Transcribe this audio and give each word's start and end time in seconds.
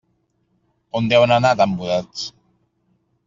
On 0.99 1.09
deuen 1.11 1.35
anar 1.37 1.51
tan 1.59 1.75
mudats. 1.81 2.25